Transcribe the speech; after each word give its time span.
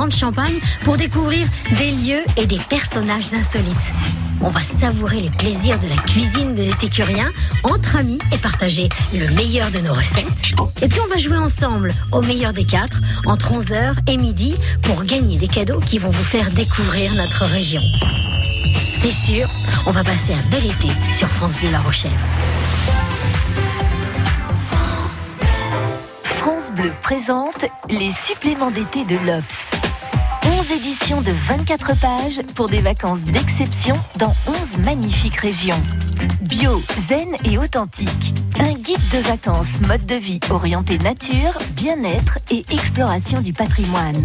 restaurant 0.00 0.06
de 0.06 0.12
Champagne 0.12 0.60
pour 0.84 0.96
découvrir 0.96 1.46
des 1.76 1.90
lieux 1.90 2.24
et 2.36 2.46
des 2.46 2.58
personnages 2.68 3.34
insolites. 3.34 3.92
On 4.42 4.48
va 4.48 4.62
savourer 4.62 5.20
les 5.20 5.30
plaisirs 5.30 5.78
de 5.78 5.88
la 5.88 5.96
cuisine 5.96 6.54
de 6.54 6.62
l'étécurien 6.62 7.30
entre 7.64 7.96
amis 7.96 8.18
et 8.32 8.38
partager 8.38 8.88
le 9.12 9.28
meilleur 9.34 9.70
de 9.70 9.78
nos 9.78 9.92
recettes. 9.92 10.24
Et 10.80 10.88
puis 10.88 11.00
on 11.04 11.08
va 11.08 11.18
jouer 11.18 11.36
ensemble 11.36 11.94
au 12.12 12.22
meilleur 12.22 12.52
des 12.52 12.64
quatre 12.64 13.00
entre 13.26 13.52
11h 13.52 13.96
et 14.06 14.16
midi 14.16 14.54
pour 14.82 15.02
gagner 15.04 15.36
des 15.36 15.48
cadeaux 15.48 15.80
qui 15.80 15.98
vont 15.98 16.10
vous 16.10 16.24
faire 16.24 16.50
découvrir 16.50 17.14
notre 17.14 17.44
région. 17.44 17.82
C'est 19.02 19.12
sûr, 19.12 19.48
on 19.86 19.90
va 19.90 20.04
passer 20.04 20.32
un 20.32 20.50
bel 20.50 20.64
été 20.64 20.88
sur 21.12 21.28
France 21.28 21.56
Bleu 21.58 21.70
La 21.70 21.80
Rochelle. 21.80 22.10
France 26.24 26.70
Bleu 26.74 26.92
présente 27.02 27.66
les 27.90 28.10
suppléments 28.26 28.70
d'été 28.70 29.04
de 29.04 29.16
l'Obs. 29.16 29.69
11 30.60 30.72
éditions 30.72 31.22
de 31.22 31.32
24 31.48 31.98
pages 31.98 32.40
pour 32.54 32.68
des 32.68 32.82
vacances 32.82 33.22
d'exception 33.22 33.94
dans 34.16 34.34
11 34.46 34.84
magnifiques 34.84 35.36
régions. 35.36 35.80
Bio, 36.42 36.82
zen 37.08 37.28
et 37.44 37.56
authentique. 37.56 38.34
Un 38.58 38.74
guide 38.74 39.00
de 39.10 39.26
vacances 39.26 39.80
mode 39.88 40.04
de 40.04 40.16
vie 40.16 40.38
orienté 40.50 40.98
nature, 40.98 41.56
bien-être 41.76 42.38
et 42.50 42.66
exploration 42.70 43.40
du 43.40 43.54
patrimoine. 43.54 44.22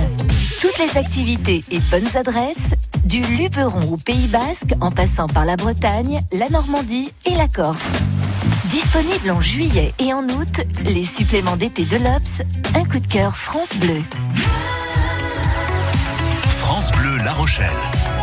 Toutes 0.60 0.78
les 0.78 0.98
activités 0.98 1.64
et 1.72 1.80
bonnes 1.90 2.18
adresses, 2.18 2.58
du 3.06 3.22
Luberon 3.22 3.94
au 3.94 3.98
Pays 3.98 4.28
Basque 4.28 4.74
en 4.82 4.92
passant 4.92 5.28
par 5.28 5.46
la 5.46 5.56
Bretagne, 5.56 6.20
la 6.34 6.50
Normandie 6.50 7.14
et 7.26 7.36
la 7.36 7.48
Corse. 7.48 7.86
Disponible 8.66 9.32
en 9.32 9.40
juillet 9.40 9.94
et 10.00 10.14
en 10.14 10.28
août, 10.28 10.62
les 10.84 11.06
suppléments 11.06 11.56
d'été 11.56 11.86
de 11.86 11.96
l'Obs, 11.96 12.42
un 12.76 12.84
coup 12.84 13.00
de 13.00 13.08
cœur 13.08 13.38
France 13.38 13.74
Bleu. 13.78 14.04
Bleu 16.92 17.18
La 17.24 17.34
Rochelle. 17.34 18.15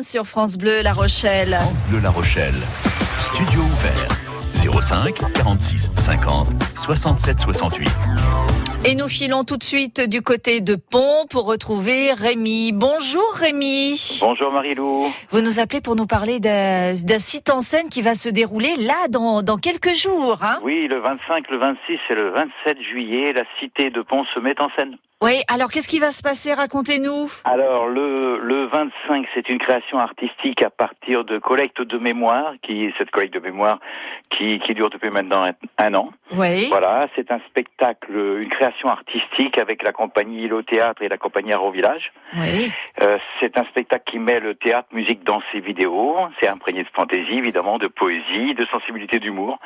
Sur 0.00 0.26
France 0.26 0.58
Bleu 0.58 0.82
La 0.82 0.92
Rochelle. 0.92 1.50
France 1.50 1.82
Bleu 1.88 2.00
La 2.00 2.10
Rochelle. 2.10 2.54
Studio 3.18 3.60
ouvert. 3.60 4.82
05 4.82 5.32
46 5.32 5.90
50 5.94 6.48
67 6.74 7.40
68. 7.40 7.88
Et 8.84 8.94
nous 8.96 9.06
filons 9.06 9.44
tout 9.44 9.56
de 9.56 9.62
suite 9.62 10.00
du 10.00 10.22
côté 10.22 10.60
de 10.60 10.74
Pont 10.74 11.26
pour 11.30 11.46
retrouver 11.46 12.12
Rémi. 12.12 12.72
Bonjour 12.72 13.32
Rémi. 13.34 14.18
Bonjour 14.20 14.50
Marie-Lou. 14.52 15.06
Vous 15.30 15.40
nous 15.40 15.60
appelez 15.60 15.80
pour 15.80 15.94
nous 15.94 16.06
parler 16.06 16.40
d'un 16.40 16.94
d'un 16.94 17.18
site 17.18 17.48
en 17.48 17.60
scène 17.60 17.88
qui 17.88 18.02
va 18.02 18.14
se 18.14 18.28
dérouler 18.28 18.74
là 18.76 19.06
dans, 19.08 19.42
dans 19.42 19.56
quelques 19.56 19.94
jours. 19.94 20.38
Hein? 20.42 20.58
Oui, 20.62 20.88
le 20.88 20.98
25, 21.00 21.48
le 21.48 21.58
26 21.58 21.98
et 22.10 22.14
le 22.14 22.30
27 22.30 22.82
juillet, 22.82 23.32
la 23.32 23.44
cité 23.60 23.90
de 23.90 24.02
Pont 24.02 24.24
se 24.34 24.40
met 24.40 24.60
en 24.60 24.68
scène. 24.76 24.96
Oui, 25.22 25.40
alors 25.48 25.70
qu'est-ce 25.70 25.88
qui 25.88 25.98
va 25.98 26.10
se 26.10 26.22
passer? 26.22 26.52
Racontez-nous. 26.52 27.28
Alors 27.44 27.86
le, 27.86 28.38
le 28.38 28.66
25, 28.66 29.26
c'est 29.34 29.48
une 29.48 29.58
création 29.58 29.98
artistique 29.98 30.62
à 30.62 30.68
partir 30.68 31.24
de 31.24 31.38
collecte 31.38 31.80
de 31.80 31.96
mémoire, 31.96 32.52
qui 32.62 32.92
cette 32.98 33.10
collecte 33.10 33.32
de 33.32 33.40
mémoire 33.40 33.78
qui, 34.28 34.58
qui 34.58 34.74
dure 34.74 34.90
depuis 34.90 35.08
maintenant 35.08 35.42
un, 35.42 35.52
un 35.78 35.94
an. 35.94 36.10
Oui. 36.32 36.66
Voilà, 36.68 37.06
c'est 37.16 37.30
un 37.30 37.40
spectacle, 37.48 38.12
une 38.12 38.50
création 38.50 38.88
artistique 38.88 39.56
avec 39.56 39.82
la 39.82 39.92
compagnie 39.92 40.42
Île 40.42 40.52
au 40.52 40.60
Théâtre 40.62 41.00
et 41.00 41.08
la 41.08 41.16
compagnie 41.16 41.54
Arrow 41.54 41.70
Village. 41.70 42.12
Oui. 42.36 42.70
Euh, 43.00 43.16
c'est 43.40 43.56
un 43.58 43.64
spectacle 43.64 44.10
qui 44.10 44.18
met 44.18 44.38
le 44.38 44.54
théâtre, 44.54 44.88
musique, 44.92 45.24
danse 45.24 45.44
et 45.54 45.60
vidéo. 45.60 46.14
C'est 46.40 46.48
imprégné 46.48 46.82
de 46.82 46.88
fantaisie, 46.94 47.38
évidemment, 47.38 47.78
de 47.78 47.86
poésie, 47.86 48.54
de 48.54 48.66
sensibilité 48.66 49.18
d'humour. 49.18 49.58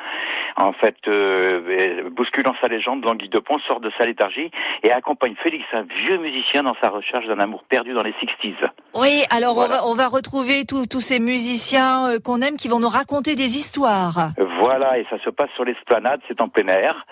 En 0.55 0.71
fait, 0.71 0.95
euh, 1.07 2.09
bousculant 2.11 2.53
sa 2.61 2.67
légende, 2.69 3.03
Languille 3.03 3.29
de 3.29 3.39
Pont 3.39 3.59
sort 3.67 3.81
de 3.81 3.91
sa 3.97 4.05
léthargie 4.05 4.49
et 4.83 4.91
accompagne 4.91 5.35
Félix, 5.43 5.63
un 5.73 5.83
vieux 6.05 6.17
musicien, 6.17 6.63
dans 6.63 6.75
sa 6.81 6.89
recherche 6.89 7.25
d'un 7.27 7.39
amour 7.39 7.63
perdu 7.67 7.93
dans 7.93 8.03
les 8.03 8.11
60s. 8.11 8.53
Oui, 8.93 9.23
alors 9.29 9.57
on, 9.57 9.65
va, 9.67 9.87
on 9.87 9.93
va 9.93 10.07
retrouver 10.07 10.65
tous 10.65 10.99
ces 11.01 11.19
musiciens 11.19 12.07
euh, 12.09 12.19
qu'on 12.19 12.41
aime 12.41 12.57
qui 12.57 12.67
vont 12.67 12.79
nous 12.79 12.87
raconter 12.89 13.35
des 13.35 13.57
histoires. 13.57 14.29
Voilà, 14.59 14.99
et 14.99 15.05
ça 15.09 15.17
se 15.23 15.29
passe 15.29 15.49
sur 15.55 15.63
l'esplanade, 15.65 16.21
c'est 16.27 16.39
en 16.41 16.49
plein 16.49 16.67
air. 16.67 17.05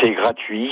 C'est 0.00 0.10
gratuit. 0.10 0.70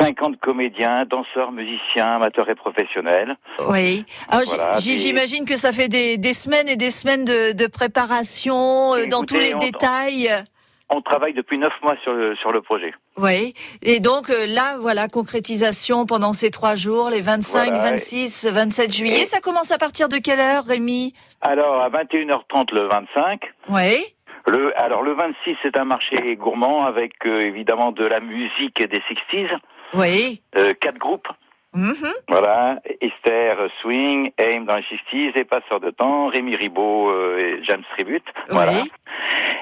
50 0.00 0.38
comédiens, 0.40 1.04
danseurs, 1.06 1.50
musiciens, 1.50 2.16
amateurs 2.16 2.48
et 2.50 2.54
professionnels. 2.54 3.36
Oui. 3.68 4.04
Voilà, 4.30 4.76
j'imagine 4.76 5.44
que 5.46 5.56
ça 5.56 5.72
fait 5.72 5.88
des, 5.88 6.18
des 6.18 6.34
semaines 6.34 6.68
et 6.68 6.76
des 6.76 6.90
semaines 6.90 7.24
de, 7.24 7.52
de 7.52 7.66
préparation 7.66 8.94
euh, 8.94 9.06
dans 9.06 9.22
tous 9.22 9.36
les 9.38 9.54
on- 9.54 9.58
détails. 9.58 10.28
On 10.30 10.57
travaille 11.02 11.34
depuis 11.34 11.58
neuf 11.58 11.72
mois 11.82 11.96
sur 12.02 12.12
le, 12.12 12.34
sur 12.36 12.50
le 12.52 12.60
projet. 12.62 12.92
Oui. 13.16 13.54
Et 13.82 14.00
donc 14.00 14.30
euh, 14.30 14.46
là, 14.46 14.76
voilà, 14.78 15.08
concrétisation 15.08 16.06
pendant 16.06 16.32
ces 16.32 16.50
trois 16.50 16.74
jours, 16.74 17.10
les 17.10 17.20
25, 17.20 17.64
Voilà. 17.74 17.90
26, 17.90 18.46
27 18.46 18.92
juillet. 18.92 19.20
Et- 19.22 19.24
Ça 19.26 19.40
commence 19.40 19.70
à 19.70 19.78
partir 19.78 20.08
de 20.08 20.16
quelle 20.18 20.40
heure, 20.40 20.64
Rémi? 20.64 21.14
Alors, 21.42 21.80
à 21.82 21.88
21h30 21.90 22.72
le 22.74 22.88
25, 22.88 23.40
Oui. 23.68 24.04
Le, 24.46 24.72
alors 24.80 25.02
le 25.02 25.12
26, 25.12 25.56
c'est 25.62 25.76
un 25.76 25.84
marché 25.84 26.36
gourmand 26.36 26.86
avec 26.86 27.12
euh, 27.26 27.40
évidemment 27.40 27.92
de 27.92 28.04
la 28.06 28.20
musique 28.20 28.78
des 28.82 29.00
60s, 29.32 29.50
Oui. 29.94 30.40
euh, 30.56 30.72
quatre 30.80 30.96
groupes. 30.98 31.28
Mhm. 31.78 32.12
Voilà, 32.28 32.80
Esther 33.00 33.56
Swing, 33.80 34.32
Aim 34.36 34.64
dans 34.64 34.74
les 34.74 34.82
60s, 34.82 35.38
et 35.38 35.44
Passeurs 35.44 35.78
de 35.78 35.90
temps, 35.90 36.26
Rémi 36.26 36.56
Ribot 36.56 37.10
euh, 37.10 37.38
et 37.38 37.64
James 37.64 37.84
Tribute. 37.94 38.24
Voilà. 38.50 38.72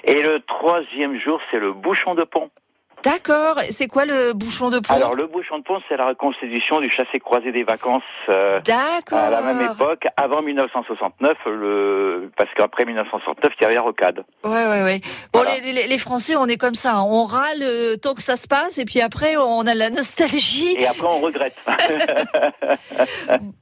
Et 0.04 0.22
le 0.22 0.40
troisième 0.40 1.20
jour, 1.20 1.38
c'est 1.50 1.60
le 1.60 1.74
bouchon 1.74 2.14
de 2.14 2.24
pont. 2.24 2.50
D'accord. 3.06 3.60
C'est 3.70 3.86
quoi 3.86 4.04
le 4.04 4.32
bouchon 4.32 4.68
de 4.70 4.80
pont 4.80 4.92
Alors 4.92 5.14
le 5.14 5.26
bouchon 5.28 5.58
de 5.58 5.62
pont, 5.62 5.80
c'est 5.88 5.96
la 5.96 6.06
reconstitution 6.06 6.80
du 6.80 6.90
chassé-croisé 6.90 7.52
des 7.52 7.62
vacances 7.62 8.02
euh, 8.28 8.60
D'accord. 8.62 9.18
à 9.18 9.30
la 9.30 9.40
même 9.42 9.60
époque, 9.72 10.06
avant 10.16 10.42
1969, 10.42 11.36
le... 11.46 12.30
parce 12.36 12.50
qu'après 12.56 12.84
1969, 12.84 13.52
il 13.58 13.62
y 13.62 13.64
avait 13.64 13.74
la 13.76 13.82
rocade. 13.82 14.24
Ouais, 14.44 14.50
ouais, 14.66 14.82
ouais. 14.82 15.00
Bon, 15.32 15.40
Voilà. 15.40 15.60
les, 15.60 15.72
les, 15.72 15.86
les 15.86 15.98
Français, 15.98 16.34
on 16.34 16.46
est 16.46 16.56
comme 16.56 16.74
ça. 16.74 16.94
hein. 16.96 17.04
On 17.08 17.24
râle 17.24 17.62
euh, 17.62 17.96
tant 17.96 18.14
que 18.14 18.22
ça 18.22 18.34
se 18.34 18.48
passe, 18.48 18.78
et 18.78 18.84
puis 18.84 19.00
après, 19.00 19.36
on 19.36 19.60
a 19.66 19.74
la 19.74 19.90
nostalgie. 19.90 20.74
Et 20.76 20.86
après, 20.88 21.06
on 21.08 21.20
regrette. 21.20 21.56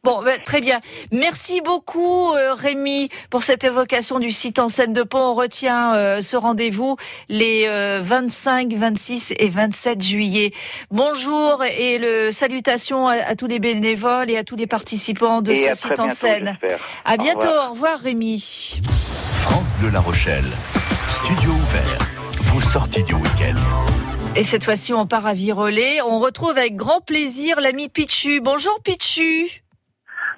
Bon, 0.02 0.22
ben, 0.22 0.38
très 0.44 0.60
bien. 0.60 0.80
Merci 1.12 1.60
beaucoup, 1.60 2.32
euh, 2.34 2.54
Rémi, 2.54 3.08
pour 3.30 3.42
cette 3.42 3.64
évocation 3.64 4.18
du 4.18 4.30
site 4.32 4.58
en 4.58 4.68
scène 4.68 4.92
de 4.92 5.02
pont. 5.02 5.18
On 5.18 5.34
retient 5.34 5.94
euh, 5.94 6.20
ce 6.20 6.36
rendez-vous 6.36 6.96
les 7.28 7.64
euh, 7.68 8.00
25, 8.02 8.72
26 8.74 9.33
et 9.38 9.48
27 9.48 10.02
juillet. 10.02 10.52
Bonjour 10.90 11.62
et 11.64 11.98
le 11.98 12.30
salutations 12.30 13.08
à, 13.08 13.14
à 13.14 13.34
tous 13.34 13.46
les 13.46 13.58
bénévoles 13.58 14.30
et 14.30 14.36
à 14.36 14.44
tous 14.44 14.56
les 14.56 14.66
participants 14.66 15.42
de 15.42 15.52
et 15.52 15.54
ce 15.56 15.72
site 15.72 15.92
en 15.98 16.06
bientôt, 16.06 16.14
scène. 16.14 16.58
À 17.04 17.14
Au 17.14 17.16
bientôt. 17.16 17.48
revoir. 17.48 17.68
Au 17.68 17.72
revoir, 17.72 17.98
Rémi. 18.00 18.80
France 19.36 19.72
Bleu 19.80 19.90
La 19.90 20.00
Rochelle. 20.00 20.44
Studio 21.08 21.50
ouvert. 21.50 21.98
Vos 22.52 22.60
sorties 22.60 23.02
du 23.02 23.14
week-end. 23.14 23.54
Et 24.36 24.42
cette 24.42 24.64
fois-ci, 24.64 24.92
on 24.92 25.06
part 25.06 25.26
à 25.26 25.32
Virolet. 25.34 26.00
On 26.02 26.18
retrouve 26.18 26.50
avec 26.58 26.74
grand 26.76 27.00
plaisir 27.00 27.60
l'ami 27.60 27.88
Pichu. 27.88 28.40
Bonjour, 28.40 28.78
Pichu. 28.82 29.63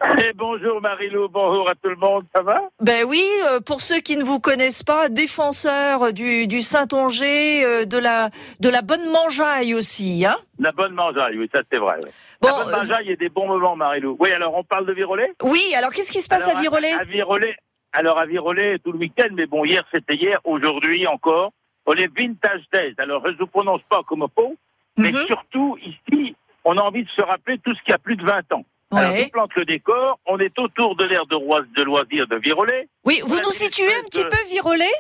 Et 0.19 0.33
bonjour 0.35 0.81
Marilou, 0.81 1.29
bonjour 1.29 1.69
à 1.71 1.75
tout 1.75 1.89
le 1.89 1.97
monde, 1.97 2.25
ça 2.35 2.43
va? 2.43 2.61
Ben 2.81 3.05
oui, 3.05 3.25
euh, 3.49 3.61
pour 3.61 3.81
ceux 3.81 4.01
qui 4.01 4.17
ne 4.17 4.25
vous 4.25 4.41
connaissent 4.41 4.83
pas, 4.83 5.09
défenseur 5.09 6.13
du, 6.13 6.47
du 6.47 6.63
Saint-Onger, 6.63 7.65
euh, 7.65 7.85
de 7.85 7.97
la 7.99 8.31
de 8.61 8.69
la 8.69 8.83
bonne 8.83 9.09
mangeaille 9.11 9.75
aussi, 9.75 10.25
hein? 10.27 10.37
La 10.59 10.73
bonne 10.73 10.93
mangeaille, 10.95 11.39
oui, 11.39 11.49
ça 11.55 11.63
c'est 11.73 11.79
vrai. 11.79 11.97
oui. 12.03 12.11
Bon, 12.43 12.49
la 12.49 12.65
bonne 12.65 12.75
euh, 12.75 12.77
mangeaille 12.79 13.11
et 13.11 13.17
des 13.17 13.29
bons 13.29 13.47
moments 13.47 13.77
Marilou. 13.77 14.17
Oui, 14.21 14.31
alors 14.33 14.55
on 14.55 14.65
parle 14.65 14.87
de 14.87 14.93
Virolet 14.93 15.33
Oui, 15.43 15.63
alors 15.77 15.91
qu'est-ce 15.91 16.13
qui 16.13 16.21
se 16.21 16.29
passe 16.29 16.47
Alors, 16.47 16.59
à 16.59 16.63
Virolet 16.63 16.93
à, 16.93 17.05
Virolet, 17.05 17.57
alors 17.93 18.19
à 18.19 18.27
Virolet 18.27 18.79
tout 18.81 18.93
le 18.93 18.99
week-end, 18.99 19.29
mais 19.33 19.47
bon, 19.47 19.65
hier 19.65 19.83
c'était 19.95 20.15
hier, 20.17 20.39
aujourd'hui 20.45 21.07
encore, 21.07 21.53
on 21.87 21.95
est 21.95 22.11
Vintage 22.19 22.65
Days. 22.73 22.95
Alors 22.99 23.23
je 23.25 23.33
ne 23.33 23.37
vous 23.39 23.47
prononce 23.47 23.83
pas 23.89 24.03
comme 24.07 24.27
faux, 24.35 24.57
mais 24.99 25.13
Mhm. 25.13 25.27
surtout 25.27 25.79
ici, 25.85 26.35
on 26.65 26.77
a 26.77 26.83
envie 26.83 27.05
de 27.05 27.11
se 27.11 27.23
rappeler 27.23 27.59
tout 27.59 27.75
ce 27.75 27.83
qui 27.83 27.93
a 27.93 27.99
plus 27.99 28.17
de 28.17 28.25
20 28.27 28.53
ans. 28.53 28.65
Alors, 28.93 29.17
je 29.17 29.31
plante 29.31 29.55
le 29.57 29.65
décor, 29.65 30.19
on 30.27 30.39
est 30.39 30.57
autour 30.59 30.95
de 30.97 31.05
l'aire 31.05 31.27
de, 31.27 31.35
roi- 31.35 31.65
de 31.77 31.83
loisirs 31.83 32.27
de 32.29 32.37
Virolet. 32.37 32.89
Oui, 33.05 33.21
vous 33.25 33.37
on 33.39 33.43
nous 33.43 33.51
situez 33.51 33.93
un 33.95 34.03
petit 34.05 34.23
peu 34.23 34.37
Virolet 34.49 34.93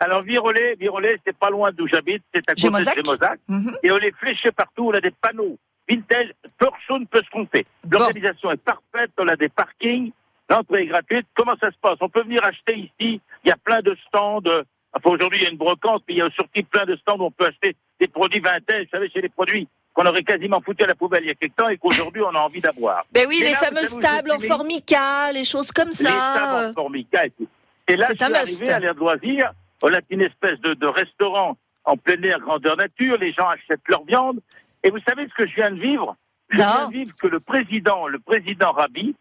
Alors 0.00 0.22
Virolet, 0.22 0.74
Virolet, 0.80 1.16
c'est 1.26 1.36
pas 1.36 1.50
loin 1.50 1.70
d'où 1.72 1.86
j'habite, 1.86 2.22
c'est 2.32 2.48
à 2.48 2.52
côté 2.54 2.62
Gémozac 2.62 2.96
de 2.96 3.02
Gémozac. 3.04 3.38
Mhm. 3.48 3.76
et 3.82 3.92
on 3.92 3.96
les 3.96 4.12
fléchés 4.12 4.50
partout, 4.52 4.86
on 4.88 4.92
a 4.94 5.00
des 5.00 5.10
panneaux. 5.10 5.58
Vintage, 5.88 6.30
personne 6.58 7.00
ne 7.02 7.06
peut 7.06 7.22
se 7.22 7.30
compter. 7.30 7.66
Bon. 7.84 7.98
L'organisation 7.98 8.50
est 8.50 8.56
parfaite, 8.56 9.10
on 9.18 9.28
a 9.28 9.36
des 9.36 9.50
parkings, 9.50 10.12
l'entrée 10.48 10.82
est 10.84 10.86
gratuite. 10.86 11.26
Comment 11.36 11.54
ça 11.62 11.70
se 11.70 11.76
passe? 11.82 11.98
On 12.00 12.08
peut 12.08 12.22
venir 12.22 12.42
acheter 12.44 12.74
ici, 12.78 13.20
il 13.44 13.48
y 13.48 13.50
a 13.50 13.56
plein 13.56 13.80
de 13.82 13.94
stands. 14.08 14.40
euh, 14.46 14.62
Enfin, 14.96 15.10
aujourd'hui, 15.10 15.40
il 15.40 15.44
y 15.44 15.46
a 15.48 15.50
une 15.50 15.56
brocante, 15.58 16.04
mais 16.08 16.14
il 16.14 16.18
y 16.18 16.22
a 16.22 16.30
surtout 16.30 16.62
plein 16.70 16.86
de 16.86 16.94
stands 16.96 17.18
où 17.18 17.24
on 17.24 17.30
peut 17.32 17.46
acheter 17.46 17.74
des 18.00 18.06
produits 18.06 18.38
vintage. 18.40 18.84
Vous 18.84 18.90
savez, 18.92 19.10
c'est 19.12 19.20
des 19.22 19.28
produits 19.28 19.66
qu'on 19.94 20.04
aurait 20.06 20.22
quasiment 20.24 20.60
foutu 20.60 20.82
à 20.82 20.86
la 20.88 20.94
poubelle 20.94 21.22
il 21.24 21.28
y 21.28 21.30
a 21.30 21.34
quelque 21.34 21.54
temps 21.56 21.68
et 21.68 21.78
qu'aujourd'hui, 21.78 22.20
on 22.22 22.34
a 22.34 22.40
envie 22.40 22.60
d'avoir. 22.60 23.04
Ben 23.12 23.26
oui, 23.28 23.38
Et 23.40 23.44
les 23.44 23.52
là, 23.52 23.58
fameuses 23.58 23.98
tables 24.00 24.32
en 24.32 24.38
formica, 24.40 25.30
les 25.32 25.44
choses 25.44 25.70
comme 25.72 25.88
Les 25.88 26.04
tables 26.04 26.12
ça. 26.12 26.68
en 26.70 26.74
formica 26.74 27.24
et 27.26 27.30
tout. 27.30 27.46
Et 27.88 27.96
là, 27.96 28.06
C'est 28.06 28.18
je 28.18 28.24
suis 28.24 28.64
arrivé 28.64 28.70
à 28.72 28.78
l'air 28.80 28.94
de 28.94 29.00
loisirs. 29.00 29.52
On 29.82 29.92
a 29.92 29.98
une 30.10 30.22
espèce 30.22 30.58
de, 30.60 30.74
de 30.74 30.86
restaurant 30.86 31.56
en 31.84 31.96
plein 31.96 32.20
air, 32.22 32.40
grandeur 32.40 32.76
nature. 32.76 33.16
Les 33.18 33.32
gens 33.32 33.48
achètent 33.48 33.86
leur 33.88 34.02
viande. 34.04 34.40
Et 34.82 34.90
vous 34.90 34.98
savez 35.06 35.26
ce 35.28 35.34
que 35.34 35.48
je 35.48 35.54
viens 35.54 35.70
de 35.70 35.80
vivre? 35.80 36.16
Je 36.50 36.58
Non. 36.58 36.64
viens 36.66 36.88
de 36.88 36.92
vivre 36.92 37.16
que 37.20 37.26
le 37.26 37.40
président, 37.40 38.06
le 38.08 38.18
président 38.18 38.72
Rabi, 38.72 39.14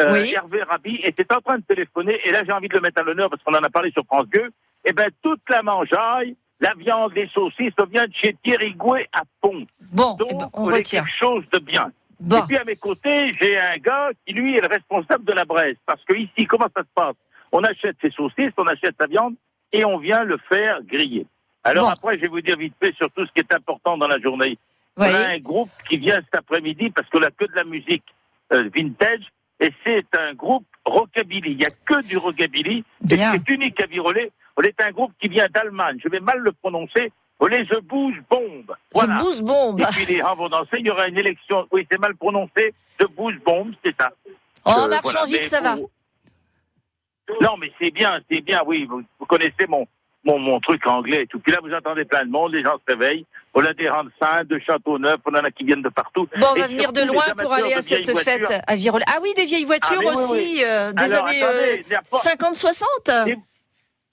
euh, 0.00 0.12
Oui. 0.12 0.32
Hervé 0.34 0.62
Rabi, 0.62 1.00
était 1.04 1.32
en 1.34 1.40
train 1.40 1.58
de 1.58 1.64
téléphoner. 1.64 2.20
Et 2.24 2.30
là, 2.30 2.42
j'ai 2.46 2.52
envie 2.52 2.68
de 2.68 2.74
le 2.74 2.80
mettre 2.80 3.00
à 3.00 3.04
l'honneur 3.04 3.28
parce 3.28 3.42
qu'on 3.42 3.54
en 3.54 3.62
a 3.62 3.70
parlé 3.70 3.90
sur 3.90 4.04
France 4.06 4.26
2. 4.32 4.50
Eh 4.84 4.92
ben, 4.92 5.08
toute 5.22 5.40
la 5.50 5.62
mangeaille, 5.62 6.36
la 6.62 6.72
viande, 6.74 7.12
les 7.14 7.28
saucisses, 7.28 7.72
ça 7.78 7.84
vient 7.84 8.06
de 8.06 8.12
chez 8.14 8.34
Thierry 8.42 8.72
Gouet 8.74 9.06
à 9.12 9.22
Pont. 9.40 9.66
Bon, 9.92 10.16
Donc, 10.16 10.28
eh 10.30 10.34
ben, 10.34 10.46
on 10.54 10.64
retient. 10.64 11.02
quelque 11.04 11.14
chose 11.16 11.44
de 11.50 11.58
bien. 11.58 11.88
Et 11.88 12.24
Bon, 12.24 12.40
puis 12.46 12.56
à 12.56 12.64
mes 12.64 12.76
côtés, 12.76 13.32
j'ai 13.40 13.58
un 13.58 13.76
gars 13.78 14.10
qui 14.24 14.32
lui 14.32 14.56
est 14.56 14.60
le 14.60 14.68
responsable 14.68 15.24
de 15.24 15.32
la 15.32 15.44
braise. 15.44 15.76
Parce 15.84 16.02
que 16.04 16.14
ici, 16.14 16.46
comment 16.46 16.68
ça 16.74 16.82
se 16.82 16.88
passe? 16.94 17.16
On 17.50 17.62
achète 17.64 17.96
ses 18.00 18.10
saucisses, 18.10 18.52
on 18.56 18.64
achète 18.66 18.94
sa 18.98 19.06
viande 19.06 19.34
et 19.72 19.84
on 19.84 19.98
vient 19.98 20.22
le 20.24 20.38
faire 20.48 20.80
griller. 20.84 21.26
Alors 21.64 21.84
Bon. 21.86 21.90
après, 21.90 22.16
je 22.16 22.22
vais 22.22 22.28
vous 22.28 22.40
dire 22.40 22.56
vite 22.56 22.74
fait 22.82 22.94
sur 22.96 23.10
tout 23.10 23.26
ce 23.26 23.32
qui 23.32 23.40
est 23.40 23.52
important 23.52 23.98
dans 23.98 24.06
la 24.08 24.18
journée. 24.20 24.56
oui. 24.96 25.06
On 25.10 25.14
a 25.14 25.32
un 25.34 25.38
groupe 25.38 25.70
qui 25.88 25.96
vient 25.96 26.16
cet 26.16 26.36
après-midi 26.36 26.90
parce 26.90 27.08
qu'on 27.10 27.20
n'a 27.20 27.30
que 27.30 27.44
de 27.44 27.54
la 27.56 27.64
musique 27.64 28.04
euh, 28.52 28.68
vintage 28.74 29.24
et 29.62 29.72
c'est 29.84 30.06
un 30.18 30.34
groupe 30.34 30.66
rockabilly. 30.84 31.52
Il 31.52 31.56
n'y 31.58 31.64
a 31.64 31.68
que 31.86 32.02
du 32.02 32.16
rockabilly. 32.16 32.84
Et. 33.10 33.16
C'est 33.16 33.48
unique 33.50 33.80
à 33.80 33.86
Virolet. 33.86 34.30
On 34.56 34.62
est 34.62 34.80
un 34.82 34.90
groupe 34.90 35.12
qui 35.20 35.28
vient 35.28 35.46
d'Allemagne. 35.54 35.98
Je 36.02 36.08
vais 36.08 36.20
mal 36.20 36.38
le 36.38 36.52
prononcer. 36.52 37.12
On 37.40 37.46
les 37.46 37.64
The 37.66 37.80
Bouge 37.82 38.20
Bomb. 38.30 38.64
Voilà. 38.92 39.16
Je 39.18 39.24
bouse 39.24 39.40
bombe. 39.42 39.80
Et 39.80 39.84
puis 39.92 40.04
les 40.04 40.18
gens 40.18 40.34
vont 40.34 40.48
danser. 40.48 40.76
Il 40.78 40.86
y 40.86 40.90
aura 40.90 41.08
une 41.08 41.18
élection. 41.18 41.66
Oui, 41.72 41.86
c'est 41.90 41.98
mal 41.98 42.14
prononcé. 42.16 42.74
De 42.98 43.06
Bouge 43.06 43.38
Bomb, 43.44 43.72
c'est 43.84 43.94
ça. 43.98 44.10
En 44.64 44.84
Euh, 44.84 44.88
marchant 44.88 45.10
voilà. 45.12 45.24
vite, 45.26 45.38
Mais 45.42 45.46
ça 45.48 45.60
va. 45.60 45.76
Non, 47.40 47.56
mais 47.58 47.72
c'est 47.80 47.90
bien, 47.90 48.20
c'est 48.30 48.40
bien. 48.42 48.62
Oui, 48.66 48.84
vous, 48.84 49.02
vous 49.18 49.26
connaissez 49.26 49.66
mon, 49.68 49.86
mon, 50.24 50.38
mon 50.38 50.60
truc 50.60 50.86
anglais 50.86 51.22
et 51.22 51.26
tout. 51.26 51.38
Puis 51.40 51.52
là, 51.52 51.58
vous 51.62 51.72
entendez 51.72 52.04
plein 52.04 52.24
de 52.24 52.30
monde. 52.30 52.52
Les 52.52 52.62
gens 52.62 52.76
se 52.78 52.92
réveillent. 52.94 53.26
On 53.54 53.64
a 53.64 53.72
des 53.74 53.88
Saint, 54.20 54.44
de 54.44 54.58
Châteauneuf. 54.58 55.20
On 55.26 55.30
en 55.32 55.44
a 55.44 55.50
qui 55.50 55.64
viennent 55.64 55.82
de 55.82 55.88
partout. 55.88 56.28
Bon, 56.38 56.46
on 56.54 56.58
va 56.58 56.66
venir 56.66 56.92
de 56.92 57.02
loin 57.02 57.24
pour 57.36 57.52
aller 57.52 57.72
à 57.74 57.80
cette 57.82 58.06
fête 58.06 58.40
voitures. 58.40 58.60
à 58.66 58.76
Virolet. 58.76 59.04
Ah 59.08 59.18
oui, 59.22 59.30
des 59.36 59.44
vieilles 59.44 59.64
voitures 59.64 59.96
Ah, 59.98 60.00
oui, 60.00 60.06
aussi, 60.06 60.64
euh, 60.64 60.92
des 60.92 61.12
Alors, 61.14 61.26
années 61.26 61.84
pas- 62.10 62.16
50-60 62.18 63.10
Des- 63.26 63.36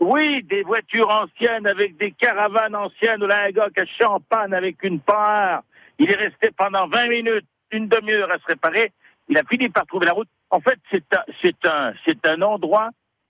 Oui, 0.02 0.44
des 0.44 0.64
voitures 0.64 1.10
anciennes 1.10 1.68
avec 1.68 1.98
des 1.98 2.12
caravanes 2.12 2.76
anciennes. 2.76 3.24
Là, 3.26 3.44
un 3.48 3.52
gars 3.52 3.68
qui 3.76 3.82
a 3.82 3.86
champagne 4.02 4.54
avec 4.54 4.82
une 4.84 5.00
part. 5.00 5.62
Il 6.00 6.10
est 6.12 6.16
resté 6.16 6.50
pendant 6.58 6.88
20 6.88 7.08
minutes, 7.08 7.46
une 7.72 7.88
demi-heure 7.88 8.32
à 8.32 8.38
se 8.40 8.46
réparer. 8.48 8.92
Il 9.28 9.38
a 9.38 9.44
fini 9.44 9.70
par 9.70 9.86
trouver 9.86 10.06
la 10.08 10.14
route. 10.14 10.30
En 10.50 10.60
fait, 10.62 10.80
c'est 10.90 11.04
un, 11.14 11.24
c'est 11.44 11.68
un, 11.68 11.94
c'est 12.06 12.28
un 12.28 12.42
endroit 12.42 12.90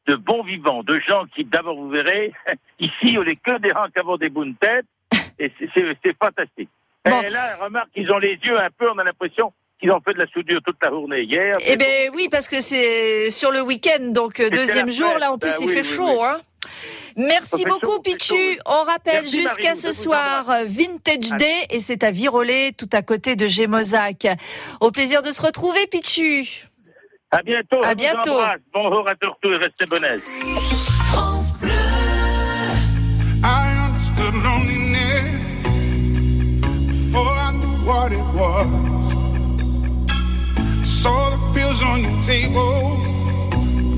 de 0.10 0.16
bons 0.16 0.44
vivants, 0.44 0.82
de 0.84 1.00
gens 1.08 1.26
qui, 1.36 1.46
d'abord, 1.46 1.76
vous 1.76 1.90
verrez, 1.90 2.32
ici, 2.80 3.16
on 3.18 3.24
n'est 3.24 3.36
que 3.36 3.60
des 3.60 3.70
avons 4.00 4.18
des 4.18 4.30
bonnes 4.30 4.56
têtes. 4.56 4.86
Et 5.40 5.52
c'est- 5.60 6.16
fantastique. 6.22 6.70
Bon. 7.06 7.22
Et 7.22 7.30
là, 7.30 7.56
remarque, 7.62 7.90
ils 7.96 8.12
ont 8.12 8.18
les 8.18 8.38
yeux 8.44 8.58
un 8.60 8.70
peu, 8.78 8.90
on 8.90 8.98
a 8.98 9.04
l'impression 9.04 9.54
qu'ils 9.80 9.92
ont 9.92 10.02
fait 10.06 10.14
de 10.14 10.20
la 10.20 10.28
soudure 10.28 10.60
toute 10.66 10.76
la 10.84 10.90
journée. 10.90 11.22
Hier, 11.22 11.56
Eh 11.66 11.78
ben 11.78 12.12
oui, 12.14 12.28
parce 12.30 12.48
que 12.48 12.60
c'est 12.60 13.30
sur 13.30 13.52
le 13.52 13.62
week-end, 13.62 14.12
donc 14.12 14.40
euh, 14.42 14.50
deuxième 14.50 14.90
jour, 14.90 15.18
là 15.18 15.32
en 15.32 15.38
plus 15.38 15.52
Ben 15.52 15.58
il 15.62 15.68
oui, 15.68 15.74
fait 15.76 15.88
oui, 15.90 15.96
chaud. 15.96 16.22
oui. 16.22 16.28
Hein. 16.28 16.40
Merci 17.16 17.64
beaucoup 17.66 18.00
Pichu. 18.02 18.60
On 18.66 18.84
rappelle 18.84 19.26
jusqu'à 19.26 19.76
ce 19.76 19.92
soir 19.92 20.46
Vintage 20.68 21.32
Day 21.38 21.56
et 21.70 21.80
c'est 21.80 22.04
à 22.04 22.12
Virolet, 22.12 22.72
tout 22.78 22.90
à 22.94 23.02
côté 23.02 23.36
de 23.38 23.48
Gémozac. 23.48 24.28
Au 24.82 24.92
plaisir 24.92 25.22
de 25.22 25.32
se 25.32 25.42
retrouver 25.42 25.88
Pichu. 25.88 26.68
À 27.32 27.42
bientôt. 27.44 27.84
À 27.84 27.96
bientôt. 27.96 28.42
Bonjour 28.74 29.08
à 29.08 29.16
tous 29.16 29.30
et 29.44 29.58
restez 29.58 29.86
bonnes. 29.86 30.22
France 31.12 31.58
Bleu. 31.60 31.70
I 33.44 33.74
understood 33.88 34.36
loneliness 34.44 35.24
before 36.88 37.22
I 37.22 37.52
knew 37.54 37.78
what 37.86 38.12
it 38.12 38.26
was. 38.36 38.68
Saw 40.84 41.30
the 41.30 41.38
pills 41.54 41.82
on 41.82 42.02
your 42.02 42.22
table 42.22 43.00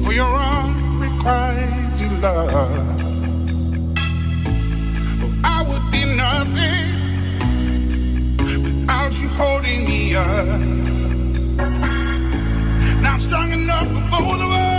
for 0.03 0.13
your 0.13 0.27
unrequited 0.27 2.11
love. 2.21 2.51
I 5.43 5.63
would 5.63 5.91
be 5.91 6.05
nothing 6.15 6.91
without 8.63 9.13
you 9.19 9.29
holding 9.29 9.85
me 9.85 10.15
up. 10.15 12.00
Strong 13.31 13.53
enough 13.53 13.87
for 13.87 14.01
both 14.11 14.41
of 14.41 14.51
us. 14.51 14.70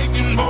We'll 0.00 0.36
be 0.36 0.49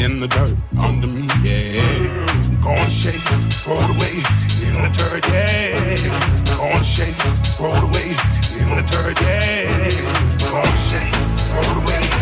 in 0.00 0.20
the 0.20 0.28
dirt 0.28 0.56
under 0.82 1.06
me, 1.06 1.26
yeah. 1.42 1.80
Gonna 2.62 2.88
shake, 2.88 3.20
throw 3.62 3.78
it 3.78 3.90
away 3.90 4.16
in 4.66 4.74
the 4.74 4.90
dirt, 4.96 5.26
yeah. 5.28 6.56
Gonna 6.56 6.82
shake, 6.82 7.14
throw 7.56 7.74
it 7.74 7.84
away 7.84 8.10
in 8.60 8.68
the 8.76 8.82
dirt, 8.90 9.20
yeah. 9.20 10.50
Gonna 10.50 10.76
shake, 10.88 11.14
throw 11.48 11.60
it 11.60 11.76
away 11.82 12.13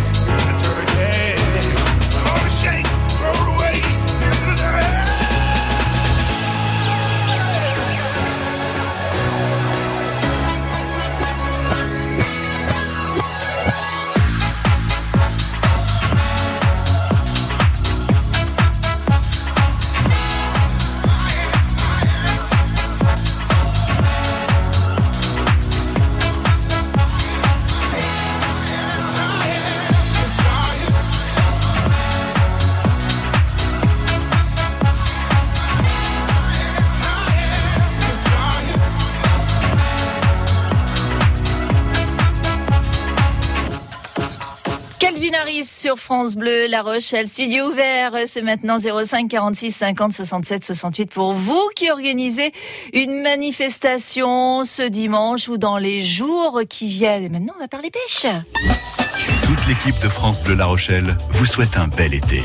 Harris 45.42 45.64
sur 45.64 45.99
France 45.99 46.37
Bleu, 46.37 46.68
La 46.68 46.82
Rochelle, 46.82 47.26
studio 47.26 47.66
ouvert. 47.66 48.12
C'est 48.26 48.42
maintenant 48.42 48.78
05 48.78 49.28
46 49.28 49.72
50 49.72 50.12
67 50.12 50.64
68 50.64 51.11
pour 51.11 51.32
vous 51.32 51.68
qui 51.75 51.90
organisez 51.90 52.52
une 52.92 53.22
manifestation 53.22 54.62
ce 54.62 54.82
dimanche 54.82 55.49
ou 55.49 55.58
dans 55.58 55.78
les 55.78 56.00
jours 56.00 56.61
qui 56.68 56.87
viennent. 56.87 57.25
Et 57.25 57.28
maintenant, 57.28 57.54
on 57.56 57.61
va 57.61 57.66
parler 57.66 57.90
pêche. 57.90 58.26
Toute 59.42 59.66
l'équipe 59.66 60.00
de 60.00 60.08
France 60.08 60.40
Bleu 60.40 60.54
La 60.54 60.66
Rochelle 60.66 61.16
vous 61.30 61.46
souhaite 61.46 61.76
un 61.76 61.88
bel 61.88 62.14
été. 62.14 62.42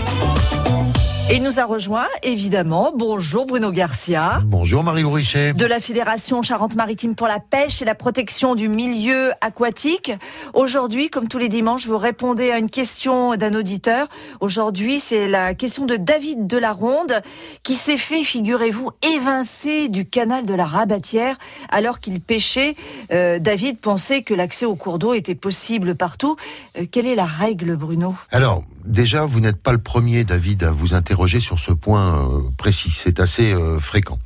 Et 1.29 1.35
il 1.35 1.43
nous 1.43 1.59
a 1.59 1.65
rejoint, 1.65 2.07
évidemment. 2.23 2.93
Bonjour 2.95 3.45
Bruno 3.45 3.69
Garcia. 3.69 4.39
Bonjour 4.45 4.81
Marie-Lou 4.81 5.09
Richet. 5.09 5.51
de 5.51 5.65
la 5.65 5.79
Fédération 5.79 6.41
Charente-Maritime 6.41 7.15
pour 7.15 7.27
la 7.27 7.41
pêche 7.41 7.81
et 7.81 7.85
la 7.85 7.95
protection 7.95 8.55
du 8.55 8.69
milieu 8.69 9.33
aquatique. 9.41 10.13
Aujourd'hui, 10.53 11.09
comme 11.09 11.27
tous 11.27 11.37
les 11.37 11.49
dimanches, 11.49 11.85
vous 11.85 11.97
répondez 11.97 12.49
à 12.49 12.57
une 12.59 12.69
question 12.69 13.35
d'un 13.35 13.53
auditeur. 13.55 14.07
Aujourd'hui, 14.39 15.01
c'est 15.01 15.27
la 15.27 15.53
question 15.53 15.85
de 15.85 15.97
David 15.97 16.47
Delaronde 16.47 17.21
qui 17.61 17.73
s'est 17.73 17.97
fait, 17.97 18.23
figurez-vous, 18.23 18.91
évincer 19.13 19.89
du 19.89 20.05
canal 20.05 20.45
de 20.45 20.53
la 20.53 20.65
Rabatière 20.65 21.37
alors 21.67 21.99
qu'il 21.99 22.21
pêchait. 22.21 22.75
Euh, 23.11 23.37
David 23.39 23.81
pensait 23.81 24.21
que 24.21 24.33
l'accès 24.33 24.65
au 24.65 24.77
cours 24.77 24.97
d'eau 24.97 25.13
était 25.13 25.35
possible 25.35 25.95
partout. 25.95 26.37
Euh, 26.77 26.85
quelle 26.89 27.05
est 27.05 27.15
la 27.15 27.25
règle, 27.25 27.75
Bruno? 27.75 28.15
Alors, 28.31 28.63
déjà, 28.87 29.25
vous 29.25 29.39
n'êtes 29.39 29.61
pas 29.61 29.71
le 29.71 29.77
premier, 29.77 30.23
David, 30.23 30.63
à 30.63 30.71
vous 30.71 30.93
interroger 30.93 31.39
sur 31.39 31.59
ce 31.59 31.71
point 31.71 32.15
euh, 32.29 32.41
précis. 32.57 32.91
C'est 32.95 33.19
assez 33.19 33.53
euh, 33.53 33.79
fréquent. 33.79 34.19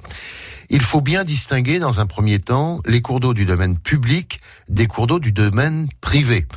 Il 0.69 0.81
faut 0.81 1.01
bien 1.01 1.23
distinguer, 1.25 1.79
dans 1.79 1.99
un 1.99 2.05
premier 2.05 2.39
temps, 2.39 2.79
les 2.85 3.01
cours 3.01 3.19
d'eau 3.19 3.33
du 3.33 3.45
domaine 3.45 3.77
public 3.77 4.39
des 4.69 4.87
cours 4.87 5.07
d'eau 5.07 5.19
du 5.19 5.31
domaine 5.33 5.89
privé. 5.99 6.47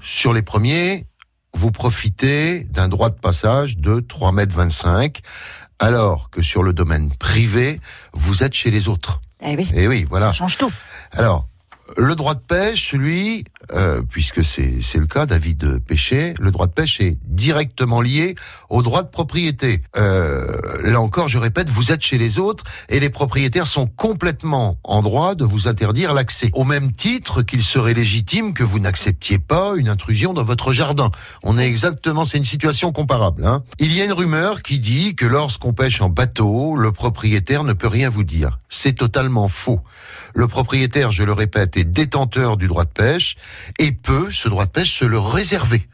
Sur 0.00 0.32
les 0.32 0.40
premiers, 0.42 1.06
vous 1.54 1.70
profitez 1.70 2.60
d'un 2.70 2.88
droit 2.88 3.10
de 3.10 3.18
passage 3.18 3.76
de 3.76 4.00
3 4.00 4.32
mètres 4.32 4.54
25, 4.54 5.20
alors 5.80 6.30
que 6.30 6.40
sur 6.42 6.62
le 6.62 6.72
domaine 6.72 7.12
privé, 7.18 7.78
vous 8.14 8.42
êtes 8.42 8.54
chez 8.54 8.70
les 8.70 8.88
autres. 8.88 9.20
Eh 9.42 9.54
oui, 9.56 9.70
Et 9.74 9.86
oui, 9.86 10.06
voilà. 10.08 10.26
ça 10.28 10.32
change 10.32 10.56
tout. 10.58 10.72
Alors, 11.12 11.46
le 11.96 12.14
droit 12.14 12.34
de 12.34 12.40
pêche, 12.40 12.92
lui, 12.92 13.44
euh, 13.72 14.02
puisque 14.08 14.44
c'est 14.44 14.80
le 14.94 15.06
cas, 15.06 15.26
David 15.26 15.78
Péché, 15.80 16.34
le 16.38 16.50
droit 16.50 16.66
de 16.66 16.72
pêche 16.72 17.00
est 17.00 17.18
directement 17.24 18.00
lié 18.00 18.34
au 18.68 18.82
droit 18.82 19.02
de 19.02 19.08
propriété. 19.08 19.80
Euh, 19.96 20.46
là 20.82 21.00
encore, 21.00 21.28
je 21.28 21.38
répète, 21.38 21.68
vous 21.70 21.92
êtes 21.92 22.02
chez 22.02 22.18
les 22.18 22.38
autres 22.38 22.64
et 22.88 23.00
les 23.00 23.10
propriétaires 23.10 23.66
sont 23.66 23.86
complètement 23.86 24.78
en 24.84 25.02
droit 25.02 25.34
de 25.34 25.44
vous 25.44 25.68
interdire 25.68 26.14
l'accès. 26.14 26.50
Au 26.54 26.64
même 26.64 26.92
titre 26.92 27.42
qu'il 27.42 27.62
serait 27.62 27.94
légitime 27.94 28.54
que 28.54 28.64
vous 28.64 28.78
n'acceptiez 28.78 29.38
pas 29.38 29.74
une 29.76 29.88
intrusion 29.88 30.34
dans 30.34 30.44
votre 30.44 30.72
jardin. 30.72 31.10
On 31.42 31.58
est 31.58 31.66
exactement, 31.66 32.24
c'est 32.24 32.38
une 32.38 32.44
situation 32.44 32.92
comparable. 32.92 33.44
Hein. 33.44 33.62
Il 33.78 33.94
y 33.94 34.00
a 34.00 34.04
une 34.04 34.12
rumeur 34.12 34.62
qui 34.62 34.78
dit 34.78 35.14
que 35.14 35.26
lorsqu'on 35.26 35.72
pêche 35.72 36.00
en 36.00 36.08
bateau, 36.08 36.76
le 36.76 36.92
propriétaire 36.92 37.64
ne 37.64 37.72
peut 37.72 37.88
rien 37.88 38.08
vous 38.08 38.24
dire. 38.24 38.58
C'est 38.68 38.94
totalement 38.94 39.48
faux. 39.48 39.80
Le 40.34 40.46
propriétaire, 40.48 41.12
je 41.12 41.22
le 41.22 41.32
répète, 41.32 41.76
est 41.76 41.84
détenteur 41.84 42.56
du 42.56 42.66
droit 42.68 42.84
de 42.84 42.90
pêche 42.90 43.36
et 43.78 43.92
peut, 43.92 44.28
ce 44.30 44.48
droit 44.48 44.66
de 44.66 44.70
pêche, 44.70 44.98
se 44.98 45.04
le 45.04 45.18
réserver. 45.18 45.88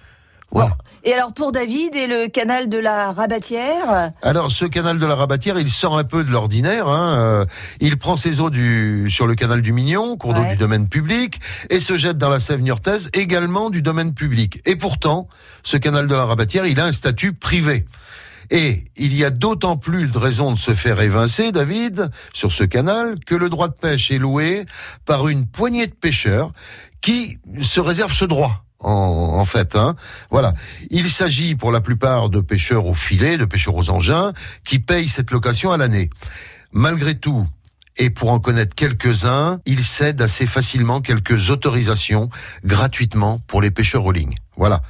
Voilà. 0.50 0.76
Et 1.06 1.12
alors 1.12 1.34
pour 1.34 1.52
David 1.52 1.94
et 1.96 2.06
le 2.06 2.28
canal 2.28 2.68
de 2.70 2.78
la 2.78 3.10
Rabatière, 3.10 4.10
Alors, 4.22 4.50
ce 4.50 4.64
canal 4.64 4.98
de 4.98 5.04
la 5.04 5.14
Rabatière, 5.14 5.58
il 5.58 5.68
sort 5.68 5.98
un 5.98 6.04
peu 6.04 6.24
de 6.24 6.30
l'ordinaire. 6.30 6.88
Hein. 6.88 7.18
euh, 7.18 7.44
il 7.80 7.98
prend 7.98 8.14
ses 8.14 8.40
eaux 8.40 8.48
du, 8.48 9.08
sur 9.10 9.26
le 9.26 9.34
canal 9.34 9.60
du 9.60 9.72
Mignon, 9.72 10.16
cours 10.16 10.32
d'eau 10.32 10.40
Ouais. 10.40 10.52
du 10.52 10.56
domaine 10.56 10.88
public, 10.88 11.40
et 11.68 11.78
se 11.80 11.98
jette 11.98 12.16
dans 12.16 12.30
la 12.30 12.40
Sève 12.40 12.60
niortaise, 12.62 13.10
également 13.12 13.68
du 13.68 13.82
domaine 13.82 14.14
public. 14.14 14.62
Et 14.64 14.76
pourtant, 14.76 15.28
ce 15.62 15.76
canal 15.76 16.08
de 16.08 16.14
la 16.14 16.24
Rabatière, 16.24 16.64
il 16.66 16.80
a 16.80 16.86
un 16.86 16.92
statut 16.92 17.34
privé. 17.34 17.84
Et 18.50 18.84
il 18.96 19.16
y 19.16 19.24
a 19.24 19.30
d'autant 19.30 19.76
plus 19.76 20.08
de 20.08 20.18
raisons 20.18 20.52
de 20.52 20.58
se 20.58 20.74
faire 20.74 21.00
évincer, 21.00 21.52
David, 21.52 22.10
sur 22.32 22.52
ce 22.52 22.64
canal, 22.64 23.16
que 23.24 23.34
le 23.34 23.48
droit 23.48 23.68
de 23.68 23.74
pêche 23.74 24.10
est 24.10 24.18
loué 24.18 24.66
par 25.04 25.28
une 25.28 25.46
poignée 25.46 25.86
de 25.86 25.94
pêcheurs 25.94 26.52
qui 27.00 27.38
se 27.60 27.80
réservent 27.80 28.12
ce 28.12 28.24
droit. 28.24 28.64
En, 28.80 29.44
fait, 29.46 29.76
hein. 29.76 29.96
voilà. 30.30 30.52
Il 30.90 31.08
s'agit 31.08 31.54
pour 31.54 31.72
la 31.72 31.80
plupart 31.80 32.28
de 32.28 32.40
pêcheurs 32.40 32.86
au 32.86 32.92
filet, 32.92 33.38
de 33.38 33.46
pêcheurs 33.46 33.74
aux 33.74 33.88
engins, 33.88 34.34
qui 34.62 34.78
payent 34.78 35.08
cette 35.08 35.30
location 35.30 35.72
à 35.72 35.78
l'année. 35.78 36.10
Malgré 36.70 37.14
tout, 37.14 37.46
et 37.96 38.10
pour 38.10 38.30
en 38.30 38.40
connaître 38.40 38.74
quelques-uns, 38.74 39.60
ils 39.66 39.84
cèdent 39.84 40.20
assez 40.20 40.46
facilement 40.46 41.00
quelques 41.00 41.50
autorisations 41.50 42.28
gratuitement 42.64 43.40
pour 43.46 43.62
les 43.62 43.70
pêcheurs 43.70 44.04
aux 44.04 44.12
lignes. 44.12 44.34
Voilà. 44.56 44.82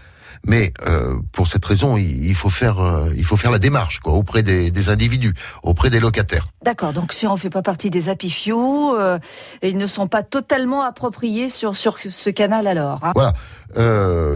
Mais 0.47 0.73
euh, 0.87 1.17
pour 1.33 1.47
cette 1.47 1.65
raison, 1.65 1.97
il 1.97 2.25
il 2.27 2.35
faut 2.35 2.49
faire, 2.49 2.81
euh, 2.81 3.11
il 3.17 3.25
faut 3.25 3.37
faire 3.37 3.51
la 3.51 3.59
démarche 3.59 4.01
quoi, 4.01 4.13
auprès 4.15 4.43
des, 4.43 4.71
des 4.71 4.89
individus, 4.89 5.35
auprès 5.63 5.89
des 5.91 6.01
locataires. 6.01 6.49
d'accord, 6.65 6.93
donc 6.93 7.13
si 7.13 7.27
on 7.27 7.35
ne 7.35 7.39
fait 7.39 7.51
pas 7.51 7.63
partie 7.63 7.91
des 7.91 8.09
apifious, 8.09 8.95
euh, 8.97 9.19
ils 9.63 9.77
ne 9.79 9.87
sont 9.87 10.07
pas 10.09 10.23
totalement 10.23 10.83
appropriés 10.83 11.49
sur, 11.49 11.77
sur 11.77 11.97
ce 12.09 12.31
canal 12.31 12.67
alors. 12.67 13.01
hein. 13.05 13.13
Voilà. 13.15 13.33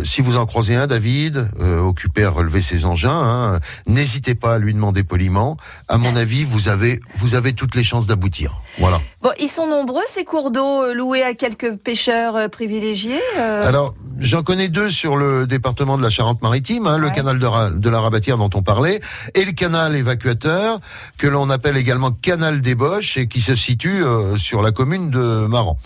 Si 0.05 0.21
vous 0.21 0.37
en 0.37 0.47
croisez 0.47 0.75
un, 0.75 0.87
David, 0.89 1.49
occupé 1.61 2.25
à 2.25 2.31
relever 2.31 2.61
ses 2.61 2.85
engins, 2.85 3.11
hein, 3.11 3.61
n'hésitez 3.87 4.35
pas 4.35 4.55
à 4.55 4.59
lui 4.59 4.75
demander 4.75 5.05
poliment. 5.05 5.57
À 5.87 5.97
mon 5.97 6.17
avis, 6.17 6.43
vous 6.43 6.69
avez, 6.69 7.01
vous 7.17 7.37
avez 7.37 7.53
toutes 7.53 7.77
les 7.77 7.85
chances 7.85 8.07
d'aboutir. 8.09 8.61
Voilà. 8.79 9.01
Bon, 9.23 9.31
ils 9.39 9.49
sont 9.49 9.69
nombreux 9.69 10.03
ces 10.09 10.25
cours 10.25 10.51
d'eau 10.51 10.93
loués 10.93 11.23
à 11.23 11.35
quelques 11.35 11.77
pêcheurs 11.77 12.51
privilégiés. 12.51 13.21
Alors, 13.37 13.95
j'en 14.19 14.43
connais 14.43 14.69
deux 14.69 14.91
sur 14.91 15.17
le 15.17 15.47
département 15.47 15.98
de 15.99 16.03
la 16.03 16.11
Charente-Maritime, 16.11 16.87
hein, 16.87 16.99
le 16.99 17.11
canal 17.11 17.39
de, 17.39 17.89
la 17.91 18.01
Rabatière 18.01 18.39
dont 18.39 18.51
on 18.55 18.63
parlait, 18.63 19.01
et 19.35 19.45
le 19.45 19.53
canal 19.53 19.95
évacuateur, 19.95 20.81
que 21.19 21.27
l'on 21.27 21.51
appelle 21.51 21.77
également 21.77 22.11
canal 22.11 22.61
des 22.61 22.75
Boches, 22.75 23.17
et 23.17 23.29
qui 23.29 23.41
se 23.41 23.55
situe 23.55 24.05
euh, 24.05 24.37
sur 24.37 24.63
la 24.63 24.73
commune 24.73 25.11
de 25.11 25.47
Maran. 25.47 25.77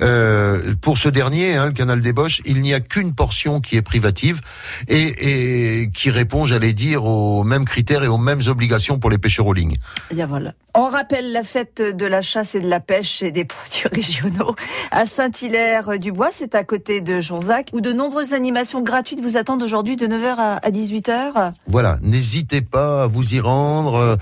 Euh, 0.00 0.74
pour 0.80 0.98
ce 0.98 1.08
dernier, 1.08 1.56
hein, 1.56 1.66
le 1.66 1.72
canal 1.72 2.00
des 2.00 2.12
Boches, 2.12 2.40
il 2.44 2.60
n'y 2.60 2.74
a 2.74 2.80
qu'une 2.80 3.14
portion 3.14 3.60
qui 3.60 3.76
est 3.76 3.82
privative, 3.82 4.40
et, 4.88 5.82
et 5.82 5.90
qui 5.90 6.10
répond, 6.10 6.46
j'allais 6.46 6.72
dire, 6.72 7.04
aux 7.04 7.44
mêmes 7.44 7.64
critères 7.64 8.02
et 8.02 8.08
aux 8.08 8.18
mêmes 8.18 8.42
obligations 8.46 8.98
pour 8.98 9.10
les 9.10 9.18
pêcheurs 9.18 9.46
aux 9.46 9.54
lignes. 9.54 9.76
Eh 10.10 10.24
voilà. 10.24 10.54
On 10.74 10.88
rappelle 10.88 11.32
la 11.32 11.42
fête 11.42 11.82
de 11.82 12.06
la 12.06 12.22
chasse 12.22 12.54
et 12.54 12.60
de 12.60 12.68
la 12.68 12.78
pêche 12.78 13.22
et 13.22 13.32
des 13.32 13.44
produits 13.44 13.88
régionaux 13.92 14.54
à 14.92 15.04
Saint-Hilaire-du-Bois, 15.04 16.28
c'est 16.30 16.54
à 16.54 16.62
côté 16.62 17.00
de 17.00 17.20
Jonzac, 17.20 17.70
où 17.72 17.80
de 17.80 17.92
nombreuses 17.92 18.34
animations 18.34 18.80
gratuites 18.80 19.20
vous 19.20 19.36
attendent 19.36 19.49
aujourd'hui 19.58 19.96
de 19.96 20.06
9h 20.06 20.34
à 20.62 20.70
18h. 20.70 21.52
Voilà, 21.66 21.98
n'hésitez 22.02 22.60
pas 22.60 23.04
à 23.04 23.06
vous 23.06 23.34
y 23.34 23.40
rendre. 23.40 23.94
euh, 23.96 24.16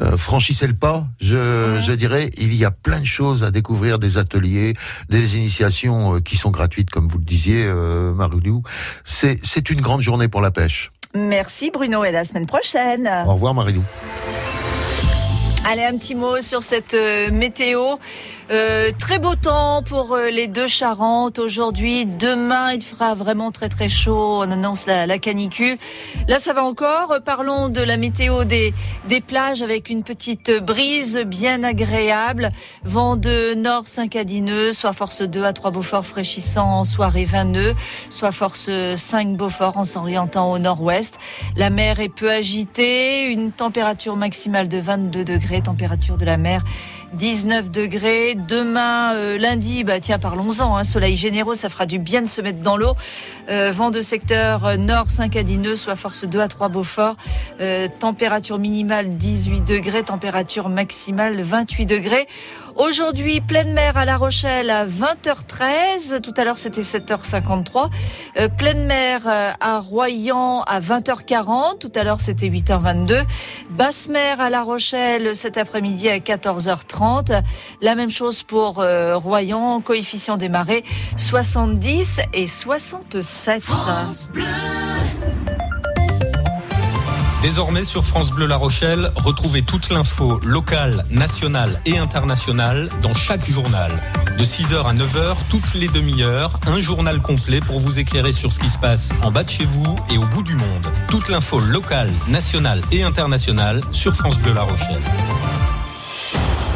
euh, 0.00 0.16
franchissez 0.16 0.68
le 0.68 0.74
pas, 0.74 1.04
je, 1.20 1.80
je 1.84 1.92
dirais. 1.92 2.30
Il 2.38 2.54
y 2.54 2.64
a 2.64 2.70
plein 2.70 3.00
de 3.00 3.04
choses 3.06 3.42
à 3.42 3.50
découvrir, 3.50 3.98
des 3.98 4.18
ateliers, 4.18 4.74
des 5.08 5.36
initiations 5.36 6.14
euh, 6.16 6.20
qui 6.20 6.36
sont 6.36 6.50
gratuites, 6.50 6.90
comme 6.90 7.08
vous 7.08 7.18
le 7.18 7.24
disiez, 7.24 7.64
euh, 7.66 8.14
Marilou. 8.14 8.62
C'est 9.04 9.40
c'est 9.42 9.68
une 9.68 9.80
grande 9.80 10.00
journée 10.00 10.28
pour 10.28 10.40
la 10.40 10.52
pêche. 10.52 10.92
Merci 11.12 11.72
Bruno 11.72 12.04
et 12.04 12.08
à 12.08 12.12
la 12.12 12.24
semaine 12.24 12.46
prochaine. 12.46 13.10
Au 13.26 13.32
revoir, 13.34 13.52
Marilou. 13.52 13.82
Allez, 15.66 15.84
un 15.84 15.96
petit 15.98 16.14
mot 16.14 16.40
sur 16.40 16.64
cette 16.64 16.94
euh, 16.94 17.30
météo. 17.30 17.98
Euh, 18.50 18.90
très 18.98 19.20
beau 19.20 19.36
temps 19.36 19.80
pour 19.84 20.12
euh, 20.12 20.28
les 20.28 20.48
deux 20.48 20.66
Charentes 20.66 21.38
aujourd'hui. 21.38 22.04
Demain, 22.04 22.72
il 22.72 22.82
fera 22.82 23.14
vraiment 23.14 23.52
très 23.52 23.68
très 23.68 23.88
chaud. 23.88 24.40
On 24.42 24.50
annonce 24.50 24.86
la, 24.86 25.18
canicule. 25.20 25.76
Là, 26.26 26.40
ça 26.40 26.52
va 26.52 26.64
encore. 26.64 27.12
Euh, 27.12 27.20
Parlons 27.20 27.68
de 27.68 27.80
la 27.80 27.96
météo 27.96 28.42
des, 28.42 28.74
des 29.08 29.20
plages 29.20 29.62
avec 29.62 29.88
une 29.88 30.02
petite 30.02 30.50
brise 30.50 31.18
bien 31.18 31.62
agréable. 31.62 32.50
Vent 32.82 33.14
de 33.14 33.54
nord 33.54 33.86
5 33.86 34.16
à 34.16 34.24
10 34.24 34.40
nœuds, 34.40 34.72
soit 34.72 34.94
force 34.94 35.22
2 35.22 35.44
à 35.44 35.52
3 35.52 35.70
Beaufort 35.70 36.04
fraîchissant 36.04 36.80
en 36.80 36.84
soirée 36.84 37.26
20 37.26 37.44
nœuds, 37.44 37.74
soit 38.10 38.32
force 38.32 38.68
5 38.96 39.36
Beaufort 39.36 39.76
en 39.76 39.84
s'orientant 39.84 40.50
au 40.50 40.58
nord-ouest. 40.58 41.14
La 41.56 41.70
mer 41.70 42.00
est 42.00 42.08
peu 42.08 42.30
agitée, 42.30 43.26
une 43.26 43.52
température 43.52 44.16
maximale 44.16 44.66
de 44.66 44.78
22 44.78 45.24
degrés, 45.24 45.49
température 45.58 46.16
de 46.16 46.24
la 46.24 46.36
mer 46.36 46.62
19 47.14 47.70
degrés. 47.70 48.36
Demain, 48.36 49.14
euh, 49.14 49.36
lundi, 49.36 49.82
bah 49.82 49.98
tiens, 50.00 50.18
parlons-en. 50.18 50.76
Hein, 50.76 50.84
soleil 50.84 51.16
généreux, 51.16 51.54
ça 51.56 51.68
fera 51.68 51.86
du 51.86 51.98
bien 51.98 52.22
de 52.22 52.28
se 52.28 52.40
mettre 52.40 52.60
dans 52.60 52.76
l'eau. 52.76 52.94
Euh, 53.50 53.72
vent 53.74 53.90
de 53.90 54.00
secteur 54.00 54.64
euh, 54.64 54.76
nord 54.76 55.10
5 55.10 55.34
à 55.34 55.42
10 55.42 55.58
nœuds, 55.58 55.76
soit 55.76 55.96
force 55.96 56.24
2 56.24 56.40
à 56.40 56.48
3 56.48 56.68
Beaufort. 56.68 57.16
Température 57.98 58.58
minimale 58.58 59.08
18 59.10 59.62
degrés, 59.62 60.04
température 60.04 60.68
maximale 60.68 61.42
28 61.42 61.86
degrés. 61.86 62.26
Aujourd'hui, 62.80 63.42
pleine 63.42 63.74
mer 63.74 63.98
à 63.98 64.06
La 64.06 64.16
Rochelle 64.16 64.70
à 64.70 64.86
20h13. 64.86 66.22
Tout 66.22 66.32
à 66.34 66.44
l'heure, 66.44 66.56
c'était 66.56 66.80
7h53. 66.80 67.90
Euh, 68.38 68.48
pleine 68.48 68.86
mer 68.86 69.20
euh, 69.26 69.52
à 69.60 69.80
Royan 69.80 70.62
à 70.62 70.80
20h40. 70.80 71.78
Tout 71.78 71.92
à 71.94 72.04
l'heure, 72.04 72.22
c'était 72.22 72.48
8h22. 72.48 73.20
Basse 73.68 74.08
mer 74.08 74.40
à 74.40 74.48
La 74.48 74.62
Rochelle 74.62 75.36
cet 75.36 75.58
après-midi 75.58 76.08
à 76.08 76.20
14h30. 76.20 77.42
La 77.82 77.94
même 77.94 78.08
chose 78.08 78.42
pour 78.42 78.78
euh, 78.78 79.18
Royan, 79.18 79.82
coefficient 79.82 80.38
des 80.38 80.48
marées 80.48 80.84
70 81.18 82.20
et 82.32 82.46
67. 82.46 83.62
Désormais 87.42 87.84
sur 87.84 88.04
France 88.04 88.30
Bleu 88.32 88.46
La 88.46 88.56
Rochelle, 88.56 89.12
retrouvez 89.16 89.62
toute 89.62 89.88
l'info 89.88 90.38
locale, 90.44 91.04
nationale 91.10 91.80
et 91.86 91.96
internationale 91.96 92.90
dans 93.00 93.14
chaque 93.14 93.50
journal. 93.50 93.90
De 94.36 94.44
6h 94.44 94.86
à 94.86 94.92
9h, 94.92 95.36
toutes 95.48 95.72
les 95.72 95.88
demi-heures, 95.88 96.60
un 96.66 96.80
journal 96.80 97.22
complet 97.22 97.60
pour 97.60 97.80
vous 97.80 97.98
éclairer 97.98 98.32
sur 98.32 98.52
ce 98.52 98.60
qui 98.60 98.68
se 98.68 98.76
passe 98.76 99.08
en 99.22 99.30
bas 99.30 99.42
de 99.42 99.48
chez 99.48 99.64
vous 99.64 99.96
et 100.10 100.18
au 100.18 100.26
bout 100.26 100.42
du 100.42 100.54
monde. 100.54 100.86
Toute 101.08 101.30
l'info 101.30 101.60
locale, 101.60 102.10
nationale 102.28 102.82
et 102.92 103.02
internationale 103.02 103.80
sur 103.90 104.14
France 104.14 104.38
Bleu 104.38 104.52
La 104.52 104.62
Rochelle. 104.62 105.00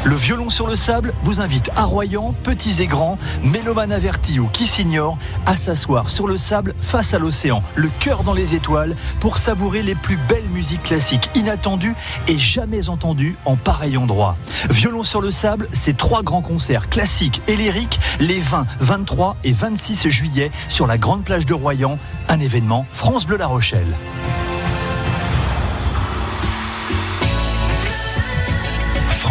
Le 0.05 0.17
violon 0.17 0.51
sur 0.51 0.67
le 0.67 0.77
sable 0.77 1.15
vous 1.23 1.41
invite 1.41 1.71
à 1.77 1.85
Royan, 1.85 2.35
petits 2.43 2.83
et 2.83 2.87
grands, 2.87 3.17
mélomanes 3.43 3.91
avertis 3.91 4.39
ou 4.39 4.49
qui 4.49 4.67
s'ignorent, 4.67 5.17
à 5.47 5.57
s'asseoir 5.57 6.11
sur 6.11 6.27
le 6.27 6.37
sable 6.37 6.75
face 6.83 7.15
à 7.15 7.19
l'océan, 7.19 7.63
le 7.75 7.89
cœur 8.01 8.23
dans 8.23 8.35
les 8.35 8.55
étoiles, 8.55 8.97
pour 9.21 9.39
savourer 9.39 9.83
les 9.83 9.95
plus 9.95 10.19
belles 10.29 10.49
musiques 10.53 10.83
classiques 10.83 11.31
inattendues 11.35 11.95
et 12.29 12.39
jamais 12.39 12.91
entendues 12.91 13.37
en 13.47 13.57
pareil 13.57 13.97
endroit. 13.97 14.37
Violon 14.69 15.05
sur 15.05 15.23
le 15.23 15.31
sable, 15.31 15.69
c'est 15.73 15.97
trois 15.97 16.23
grands 16.23 16.43
concerts 16.43 16.91
classiques 16.91 17.41
et 17.49 17.57
lyriques 17.57 17.99
les 18.21 18.41
20, 18.41 18.67
23 18.81 19.37
et 19.43 19.53
26 19.53 20.11
juillet 20.11 20.51
sur 20.69 20.87
la 20.87 20.99
grande 20.99 21.25
plage 21.25 21.47
de 21.47 21.55
Royan, 21.55 21.99
un 22.29 22.41
événement 22.41 22.85
France 22.93 23.27
Bleu 23.27 23.39
La 23.39 23.47
Rochelle. 23.47 23.95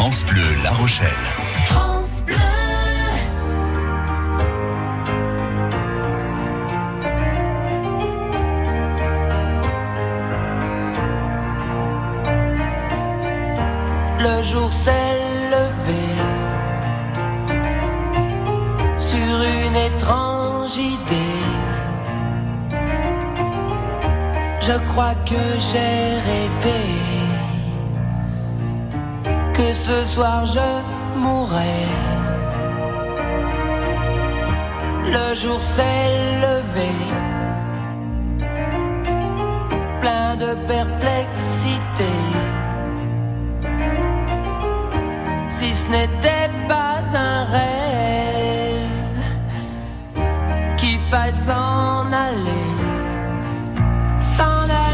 France 0.04 0.26
Bleu 0.26 0.44
La 0.62 0.72
Rochelle. 0.72 1.08
France 1.68 2.24
Bleu. 2.26 2.36
Le 14.20 14.44
jour 14.44 14.74
s'est 14.74 14.92
levé 15.56 16.04
sur 18.98 19.18
une 19.18 19.78
étrange 19.78 20.76
idée. 20.76 21.46
Je 24.60 24.78
crois 24.90 25.16
que 25.26 25.42
j'ai 25.60 26.20
rêvé 26.28 27.13
ce 29.72 30.06
soir 30.06 30.46
je 30.46 31.20
mourrai. 31.20 31.80
Le 35.06 35.36
jour 35.36 35.62
s'est 35.62 36.10
levé, 36.46 36.92
plein 40.02 40.36
de 40.36 40.56
perplexité. 40.68 42.14
Si 45.50 45.74
ce 45.76 45.86
n'était 45.88 46.50
pas 46.68 47.00
un 47.16 47.44
rêve 47.56 49.24
qui 50.78 51.00
va 51.12 51.32
s'en 51.32 52.12
aller, 52.12 52.66
s'en 54.36 54.64
aller. 54.64 54.93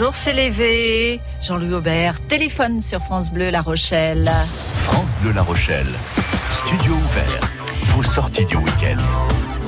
jour 0.00 0.14
s'est 0.14 0.32
levé. 0.32 1.20
Jean-Louis 1.42 1.74
Aubert, 1.74 2.26
téléphone 2.26 2.80
sur 2.80 3.02
France 3.02 3.30
Bleu 3.30 3.50
La 3.50 3.60
Rochelle. 3.60 4.30
France 4.76 5.14
Bleu 5.20 5.30
La 5.32 5.42
Rochelle, 5.42 5.88
studio 6.48 6.94
ouvert, 6.94 7.40
vos 7.94 8.02
sorties 8.02 8.46
du 8.46 8.56
week-end. 8.56 8.96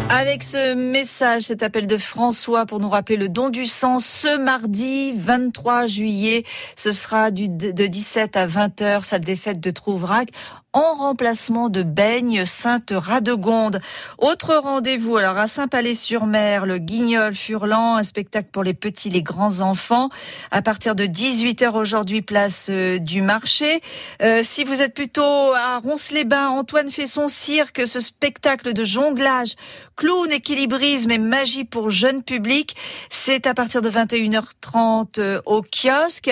Avec 0.09 0.43
ce 0.43 0.73
message, 0.73 1.43
cet 1.43 1.63
appel 1.63 1.87
de 1.87 1.99
François 1.99 2.65
pour 2.65 2.81
nous 2.81 2.89
rappeler 2.89 3.19
le 3.19 3.29
don 3.29 3.51
du 3.51 3.67
sang 3.67 3.99
ce 3.99 4.39
mardi 4.39 5.13
23 5.15 5.85
juillet. 5.85 6.45
Ce 6.77 6.93
sera 6.93 7.31
de 7.31 7.87
17 7.87 8.35
à 8.37 8.47
20 8.47 8.81
h 8.81 9.03
sa 9.05 9.19
défaite 9.19 9.61
de 9.61 9.71
Trouvrac 9.71 10.29
en 10.73 10.95
remplacement 10.95 11.69
de 11.69 11.83
Baigne 11.83 12.45
Sainte-Radegonde. 12.45 13.81
Autre 14.19 14.55
rendez-vous, 14.57 15.17
alors 15.17 15.37
à 15.37 15.47
Saint-Palais-sur-Mer, 15.47 16.65
le 16.65 16.79
Guignol 16.79 17.35
Furlan, 17.35 17.97
un 17.97 18.03
spectacle 18.03 18.49
pour 18.51 18.63
les 18.63 18.73
petits, 18.73 19.11
les 19.11 19.23
grands 19.23 19.61
enfants, 19.61 20.09
à 20.51 20.63
partir 20.63 20.95
de 20.95 21.05
18h 21.05 21.73
aujourd'hui, 21.73 22.23
place 22.23 22.69
euh, 22.71 22.99
du 22.99 23.21
marché. 23.21 23.83
Euh, 24.23 24.41
si 24.43 24.65
vous 24.65 24.81
êtes 24.81 24.95
plutôt 24.95 25.53
à 25.55 25.79
Ronce-les-Bains, 25.79 26.49
Antoine 26.49 26.89
fait 26.89 27.07
son 27.07 27.29
cirque, 27.29 27.87
ce 27.87 28.01
spectacle 28.01 28.73
de 28.73 28.85
jonglage, 28.85 29.57
clown, 29.97 30.33
équilibrisme 30.33 31.11
et 31.11 31.19
magie 31.19 31.65
pour 31.65 31.91
jeune 31.91 32.23
public, 32.23 32.77
c'est 33.11 33.47
à 33.47 33.53
partir 33.53 33.83
de 33.83 33.91
21h30 33.91 35.19
euh, 35.19 35.41
au 35.45 35.63
kiosque. 35.63 36.31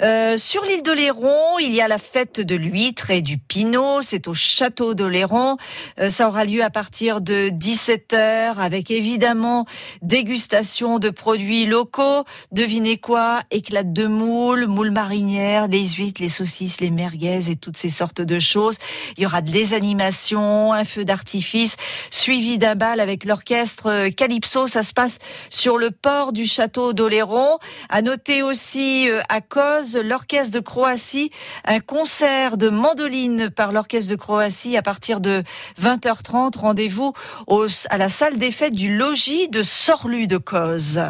Euh, 0.00 0.36
sur 0.36 0.62
l'île 0.64 0.82
de 0.82 0.92
Léron, 0.92 1.58
il 1.58 1.74
y 1.74 1.80
a 1.80 1.88
la 1.88 1.98
fête 1.98 2.40
de 2.40 2.54
l'huître 2.54 3.10
et 3.10 3.20
du 3.20 3.36
pinot 3.36 3.79
c'est 4.02 4.28
au 4.28 4.34
château 4.34 4.94
d'Oléron. 4.94 5.56
Euh, 5.98 6.10
ça 6.10 6.28
aura 6.28 6.44
lieu 6.44 6.62
à 6.62 6.70
partir 6.70 7.20
de 7.20 7.48
17h 7.50 8.56
avec 8.56 8.90
évidemment 8.90 9.66
dégustation 10.02 10.98
de 10.98 11.10
produits 11.10 11.66
locaux. 11.66 12.24
Devinez 12.52 12.98
quoi? 12.98 13.40
Éclate 13.50 13.92
de 13.92 14.06
moules, 14.06 14.66
moules 14.66 14.90
marinières, 14.90 15.68
les 15.68 15.88
huîtres, 15.88 16.20
les 16.20 16.28
saucisses, 16.28 16.80
les 16.80 16.90
merguez 16.90 17.50
et 17.50 17.56
toutes 17.56 17.76
ces 17.76 17.88
sortes 17.88 18.20
de 18.20 18.38
choses. 18.38 18.78
Il 19.16 19.22
y 19.22 19.26
aura 19.26 19.42
des 19.42 19.74
animations, 19.74 20.72
un 20.72 20.84
feu 20.84 21.04
d'artifice, 21.04 21.76
suivi 22.10 22.58
d'un 22.58 22.74
bal 22.74 23.00
avec 23.00 23.24
l'orchestre 23.24 24.08
Calypso. 24.08 24.66
Ça 24.66 24.82
se 24.82 24.92
passe 24.92 25.18
sur 25.48 25.78
le 25.78 25.90
port 25.90 26.32
du 26.32 26.46
château 26.46 26.92
d'Oléron. 26.92 27.58
À 27.88 28.02
noter 28.02 28.42
aussi 28.42 29.08
euh, 29.08 29.20
à 29.28 29.40
cause 29.40 29.96
l'orchestre 29.96 30.52
de 30.52 30.60
Croatie, 30.60 31.30
un 31.64 31.80
concert 31.80 32.56
de 32.56 32.68
mandoline 32.68 33.50
par 33.50 33.69
l'Orchestre 33.72 34.10
de 34.10 34.16
Croatie 34.16 34.76
à 34.76 34.82
partir 34.82 35.20
de 35.20 35.42
20h30. 35.80 36.58
Rendez-vous 36.58 37.12
à 37.90 37.98
la 37.98 38.08
salle 38.08 38.38
des 38.38 38.50
fêtes 38.50 38.74
du 38.74 38.96
logis 38.96 39.48
de 39.48 39.62
Sorlu 39.62 40.26
de 40.26 40.38
Cause. 40.38 41.00